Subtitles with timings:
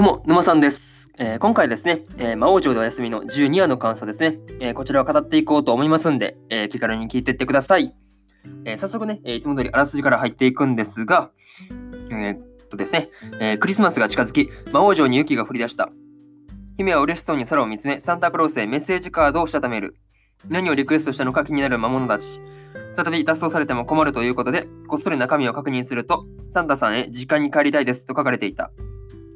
[0.00, 1.12] どうも、沼さんです。
[1.18, 7.94] えー今回ですね、えー魔王城でお休みの12話の感想ですね、えーこちらを語っていこうと思いますんで、え気軽に聞いていってください。
[8.64, 11.32] え早速ね、えいつも通りあらすじから入っていくんですが、
[12.10, 13.10] えっとですね、
[13.40, 15.90] えクリスマスが近づき、魔王城に雪が降り出した。
[16.78, 19.96] 姫は嬉しそうに空を見つめ、サンタクロースへメッセージカードをしたためる。
[20.48, 22.40] 何をリクエストしたのか気になる魔物たち。
[22.94, 28.70] 再び脱走されても困るということで、こっそり中身を確認すると、サンタさんへ実家に帰りたいですと書かれていた。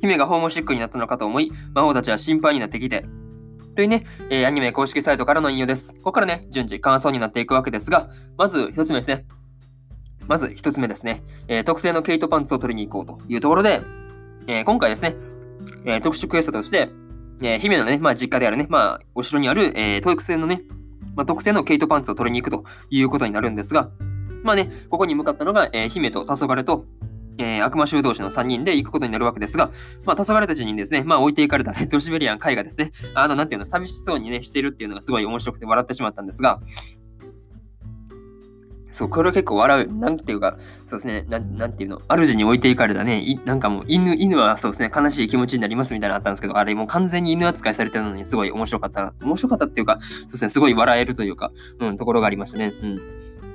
[0.00, 3.04] 姫がホームシックになったのかと思い、魔王たちは心配になってきて。
[3.76, 5.92] というね、えーアニメ公式サイトからの引用です。
[5.94, 9.26] ここからね、順次感想になっていくわけですが、まず一つ目ですね。
[10.26, 13.80] まず一つ目ですね、えー特製のケイトパンツを取りに行こうというところで、
[14.46, 15.16] えー今回ですね、
[15.84, 16.90] えー特殊クエストとして、
[17.42, 20.62] え姫のね、まあ、実家であるね、まあ、お城にある、えー特製のね、
[21.16, 23.90] まあ、特製のケイトパンツを取りに行くということになるんですが、
[24.42, 26.84] まあね、ここに向かったのが、えー姫と黄昏と、
[27.40, 29.70] えー悪魔修道士の3人で行くことになるわけですが、
[30.04, 36.60] まあ、黄昏たちにですね、まあ、置いていかれたレッドシベリアン海がですね、あの、なんていうの、寂しそうにね、しているっていうのがすごい面白くて笑ってしまったんですが、
[38.92, 39.94] そう、これは結構笑う。
[39.94, 49.14] なんていうか、そうですね、なんていうの、主に置いていかれたね、なんかもう犬、犬はそうですね、悲しい気持ちになりますみたいなのあったんですけど、あれもう完全に犬扱いされてるのにすごい面白かった。
[49.22, 52.72] 面白かったっていうか、そうですね、すごい笑えるというか、うん、ところがありましたね。
[52.82, 53.00] うん。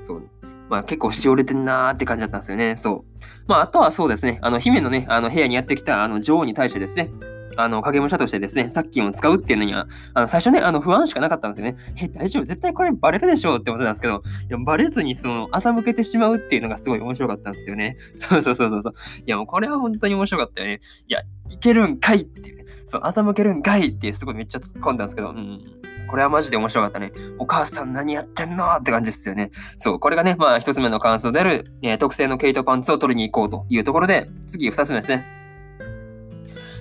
[0.01, 0.29] そう。
[0.69, 2.75] まあ結構しおれてんなーって感じだったんですよね。
[2.75, 3.21] そう。
[3.47, 7.11] まああとはそうですね、あの、姫のね、あの部屋にやってきたあの女王に対してですね、
[7.57, 11.77] あの、影武者としてですね、殺菌を使うっていうのには、あの、最初ね、あの、不安しかなかったんですよね。
[12.01, 12.43] え、大丈夫？
[12.43, 17.97] 絶対これバレるでしょうって思ってたんですけど、いや、バレずに、その、欺けてしまうっていうのがすごい面白かったんですよね。
[18.15, 18.93] そうそうそうそうそう。
[19.19, 20.81] いや、もうこれは本当に面白かったよね。
[21.07, 22.65] いや、いけるんかいっていうね。
[22.85, 25.61] そう、欺けるんかいってすごいめっちゃ突っ込んだんですけど、うん。
[26.05, 27.11] これはマジで面白かったね。
[27.39, 29.51] お母さん何やってんのって感じですよね。
[29.77, 35.25] そう、これがね、まあ一つ目の感想である、えー特製のケイトパンツを取りに行こうというところで、次二つ目ですね。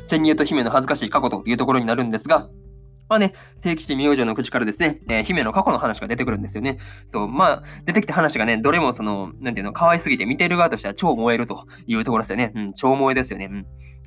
[0.07, 2.49] 潜入と姫の恥ずかしい過去というところになるんですが、
[3.09, 6.79] まあね、聖騎士明星の口からですね、えー姫の過去の話が出てくるんですよね。
[7.07, 12.53] そう、まあ、出てきた話がね、どれもその、なんていうの、可愛すぎて見ている側としては超燃えるというところですよね。
[12.55, 13.49] うん、超萌えですよね。
[13.51, 13.67] うん。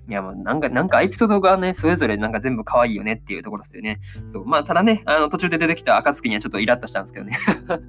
[0.09, 4.00] いや、もうなんか、なんかエピソードがね、それぞれなんか全部可愛いよねっていうところですよね。
[4.28, 7.38] そう、まあ、ただね、あの、途中で出てきた暁にはちょっとイラッとしたんですけどね。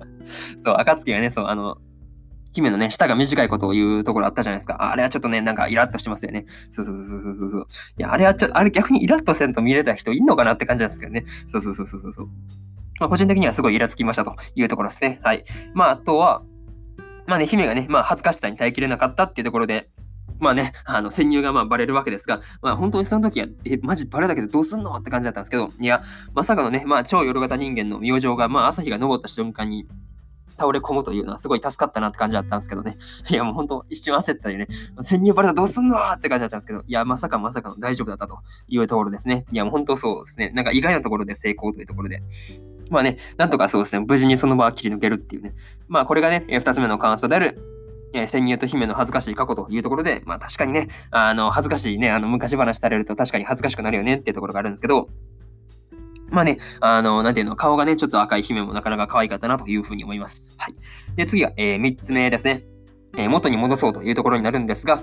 [0.59, 1.79] そう、暁がね、そう、あの、
[2.53, 4.75] 姫のね、舌が短いことを言うところあったじゃないですか。
[4.83, 6.47] ああれはちょっとね、なんかイラッとしてますよね。
[6.73, 7.67] そうそうそうそうそうそう。
[7.99, 11.25] いや、あれはちょっと、あれ逆にイラッとせんと見れた人いんのかなって感じなんですけどね。
[11.47, 12.29] そうそうそうそうそう。
[12.99, 15.21] まあ、個人的にはすごいイラつきましたというところですね。
[15.23, 15.45] はい。
[15.75, 16.43] まあ、あとは、
[17.27, 19.89] まあね、姫がね、まあ、恥ずかしさに耐えきれなかったっていうところで、
[20.39, 26.03] まあね、あの、潜入がまあバレるわけですが、まあ本当にその時は、え、マジバレたけどどうすんのって感じだったんですけど、いや、
[26.35, 29.87] まさかのね、まあ超夜型人間の明星が、まあ朝日が昇った瞬間に
[30.59, 32.99] 倒れ込むというのはすごい助かったなって感じだったんですけどね。
[33.31, 34.67] いや、もう本当一瞬焦ったりね、
[35.01, 39.47] 潜入バレたらどうすんのって感じだったんですけど、いや、まさかまさかの大丈夫だったというところですね。
[39.53, 40.51] いや、もう本当そうですね。
[40.51, 42.23] なんか意外なところで成功というところで。
[42.91, 45.55] まあね、なんとかそうですね、無事にその場は切り抜けるっていうね。
[45.89, 47.78] まあこれがね、えー二つ目の感想である、
[48.13, 55.09] えー潜入と姫の恥ずかしい過去というところで、まあ確かにね、あの、恥ずかしいね、あの、昔話されると確かに恥ずかしくなるよねっていうところがあるんですけど、
[56.31, 60.55] まあね、あの、なんていうの、顔がね、ちょっと赤い姫もなかなか可愛かったなというふうに思います。
[60.59, 60.75] はい。
[61.17, 62.65] で、次が、えー3つ目ですね。
[63.17, 65.03] えー元に戻そうというところになるんですが、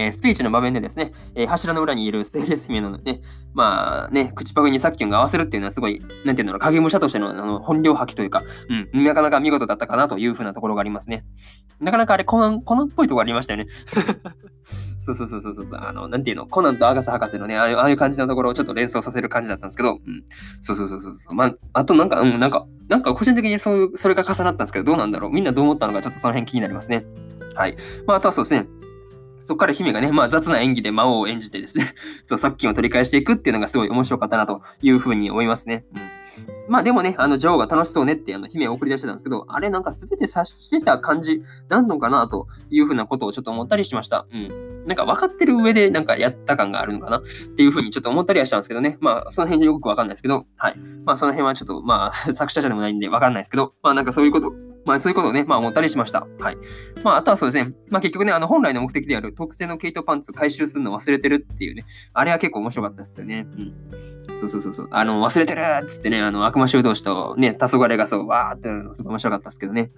[0.00, 3.20] えースピーチの場面でですね、えー柱の裏にいるステイレス姫のね、
[3.54, 8.42] まあね、口パクにさっきが合わせるっていうのはすごい、なんていうの、影武者としてのあの本領発揮というか、
[8.92, 11.24] うん、なかなか見事だったかなというふうなところがありますね。
[11.80, 13.66] なかなかあれ、コナン、コナンっぽいところありましたよね。
[15.04, 20.24] そうそうそうそうそう、あの、なんていうの、コナンとアガサ博士のね、ああいうああいう感じのところをちょっと連想させる感じだったんですけど、うん、
[20.60, 27.04] そうそうそうそうそう、まあ、あとなんか、うん、なんか、なんか個人的にそういう、それが重なったんですけど、どうなんだろうみんなどう思ったのか、ちょっとその辺気になりますね。
[27.54, 27.76] はい。
[28.06, 28.66] まあ、あとはそうですね、
[29.50, 35.84] そこから姫がね、まあ雑な演技で魔王を演じてですね、 そう、さっきを取り返していくっていうのがすごい面白かったなというふうに思いますね。
[35.92, 36.02] うん。
[36.68, 44.24] まあでもね、あの女王が楽しそうねってあの姫を送り出してたんですけど、あれなんか全て察してた感じなんのかなというふうなことをちょっと思ったりしました。
[44.32, 44.86] うん。
[44.86, 47.22] なんか分かってる上でなんかやった感があるのかなっ
[47.56, 48.98] ていうふうにちょっと思ったりはしたんですけどね。
[49.00, 50.78] まあその辺よくわかんないですけど、はい。
[51.04, 54.52] まあその辺はちょっとまあ 作者じゃでもないんでわかんないですけど、まあなんかそういうこと、
[54.84, 56.26] まあそういうことをね、まあ思ったりしました。
[56.38, 56.56] はい。
[57.02, 63.46] まああとはそうですね、まあ結局ね、あの本来の目的である特製の毛糸パンツ回収するの忘れてるっていうね、あれは結構面白かったですよね。
[63.58, 64.38] うん。
[64.38, 64.88] そうそうそうそう。
[64.90, 69.90] あの、忘れてるっつってね、あの、悪魔修道士とね、黄昏がそう、わーってなるのすごい面白かったですけどね。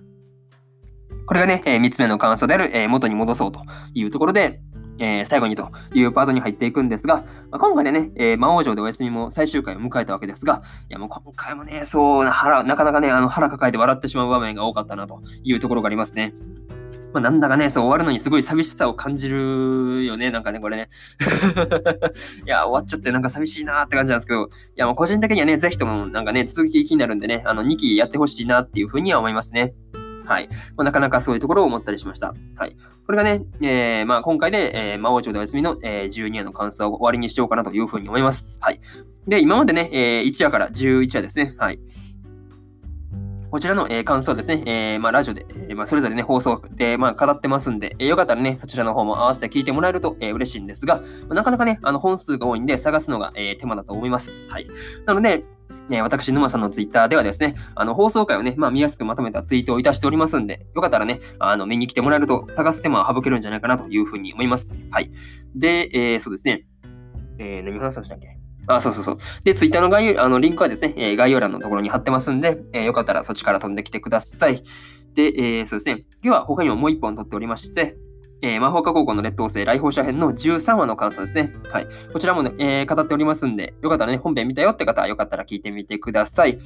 [1.27, 3.61] これがね、え3つ目の感想である、えー元に戻そうと
[3.95, 4.61] いうところで、
[5.03, 16.35] えー最後にというパートに入っていくんですが、まあ、今回でね、えー魔王城でお休みも最終回を迎えたわけですが、いやもう今回もね、そうな腹、なかなかね、あの腹抱えて笑ってしまう場面が多かったなというところがありますね。
[17.13, 20.89] まあ、なんだかね、そう終わるのにすごい寂しさを感じるよね、なんかね、これね。
[22.47, 29.75] いや、終わっちゃってなんか寂しいなって感じなんですけど、いや、もう個人的にはね、ぜひともなんかね、続き気になるんでね、あの、2期やってほしいなっていうふうには思いますね。
[30.25, 30.49] はい。
[30.77, 32.35] まあ、なかなかそういうところを思ったりしました。
[32.57, 32.77] はい。
[33.07, 38.59] これがね、えー、まあ、今回で、えー、魔王町でお休みの、えー、12話の感想を終わりにしようかなというふうに思います。
[38.61, 38.81] はい。
[39.27, 41.55] で、今までね、えー、1話から11話ですね。
[41.59, 41.81] はい。
[43.53, 54.31] こちらの、えー、感想ですね、えー、まあ、ラジオで、えー、まあ、それぞれね、放送で、まあ、語ってますんで、えー、よかったらね、そちらの方も合わせて聞いてもらえると、え、嬉しいんですが、まあ、なかなかね、あの本数が多いんで、探すのが、え、手間だと思います。
[54.49, 54.67] はい。
[55.05, 55.45] なので、
[55.91, 64.87] え私、沼さんのツイッターではですね、あの放送回をね、まあ、見やすくまとめたツイートをいたしておりますんで、よかったらね、あの見に来てもらえると探す手間は省けるんじゃないかなというふうに思います。
[64.91, 65.11] はい。
[65.55, 66.65] で、えー、そうですね、
[67.39, 68.39] えー、何話したっけ？
[68.69, 69.19] あ、そうそうそう。
[69.45, 74.63] で、ツイッターの概要あのリンクはですね、え、概要欄のところに貼ってますんで、えー、よかったらそっちから飛んできてください。
[75.15, 77.97] で、えー、そうですね、今日は他にももう一本撮っておりまして、
[78.43, 81.55] えー、魔法科高校の劣等生来訪者編の13話の感想ですね。
[81.71, 81.87] はい。
[82.13, 86.59] こちらもね、えー、語っておりますんで、よかったらね、本編見たよって方はよかったら聞いてみてください。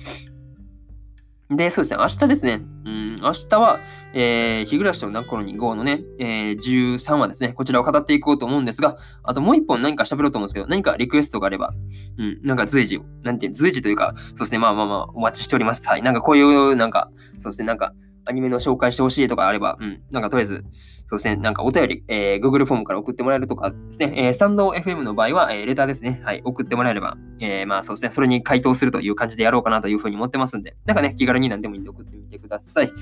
[1.48, 3.78] で、そうですね、明日ですね、うん、明日は、
[4.14, 11.72] えー、日暮らしの泣く頃に5のね、えー、13話ですね、こちらを語っていこうと思うんですが、あともう一本何か喋ろうと思うんですけど、何かリクエストがあれば、
[12.18, 15.88] うん、なんか随時、なんていう、随時というか、そうですね、まあまあまあ、お待ちしております。
[15.88, 16.02] はい。
[16.02, 17.92] なんかこういう、なんか、そうですね、なんか、
[18.26, 20.64] アニメの紹介してほしいとかあれば、うん、なんかとりあえず、
[21.06, 32.92] そうですね、なんかお便り、えー、Google フォームから送ってもらえるとかですね、えー、スタンド FM の場合は、えー、レターですね、はい、送ってもらえれば、えー、まあそうですね、それに回答するという感じでやろうかなというふうに思ってますんで、なんかね、気軽に何でもいいんで送ってみてください。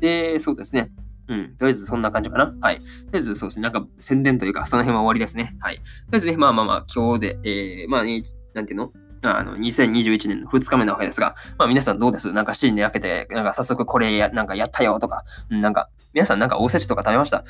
[0.00, 0.90] で、そうですね。
[1.28, 1.56] うん。
[1.56, 2.54] とりあえずそんな感じかな。
[2.60, 2.78] はい。
[2.78, 3.62] とりあえずそうですね。
[3.62, 5.56] なんか宣伝というか、その辺は終わりですね。
[5.60, 5.76] はい。
[5.76, 8.22] とりあえずね、まあまあまあ、今日で、えー、まあ、ね、
[8.54, 8.92] なんていうの？
[9.22, 12.32] あの、2021年の2日目なわけですが、まあ皆さんどうです？
[12.32, 15.88] なんか新年明けて、なんか早速これや、なんかやったよとか、なんか、
[16.18, 17.44] 皆さんなんかおせちとか食べました？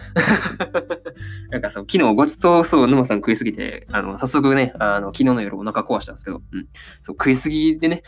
[1.50, 6.66] なんかそう、昨日ごちそうそう沼さん食いすぎて、あの、早速ね、あの、昨日の夜お腹壊したんですけど、うん。
[7.00, 8.02] そう、食いすぎでね、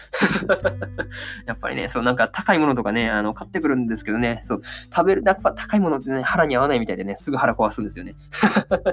[1.47, 4.61] やっぱりね、そう、なんか高いものとかね、あの、買ってくるんですけどね、そう、
[4.95, 8.15] 食べる、やっぱ高いものってね、腹に合わないみたいでね、すぐ腹壊すんですよね。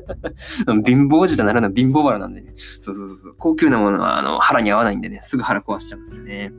[0.86, 6.54] 貧乏児となるのは貧乏腹なんでね、そうそうそうそう、高級なものは、あの、腹に合わないんでね、すぐ腹壊しちゃうんですよね。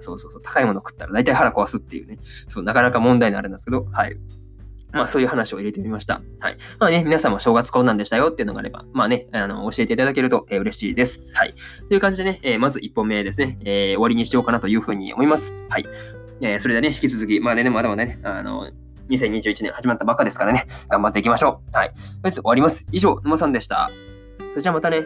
[0.00, 4.16] そうそうそう、高いもの食ったら大体腹壊すっていうね、そう、なかなか問題になるんですけど、はい。
[4.92, 6.22] まあそういう話を入れてみました。
[6.40, 6.56] はい。
[6.78, 11.34] まあね、皆さんも正月こんなんでしたよっていうのがあれば、まあね、あの、教えていただけると、えー、嬉しいです。
[11.34, 11.54] はい。
[11.88, 15.66] という感じでね、えー、まず1本目ですね、えー、終わりにしようかなというふうに思います。
[15.68, 15.86] はい。
[16.40, 18.70] えー、それではね、引き続き、まあね、まだまだね、あの、
[19.10, 21.76] 2021年始まったばっかですからね、頑張っていきましょう。
[21.76, 21.88] はい。
[21.88, 22.86] とりあえず終わります。
[22.92, 23.90] 以上、沼さんでした。
[24.38, 25.02] それじゃあまたね。